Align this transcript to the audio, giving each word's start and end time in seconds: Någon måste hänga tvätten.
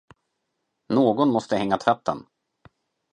Någon 0.93 1.29
måste 1.29 1.57
hänga 1.57 1.77
tvätten. 1.77 2.25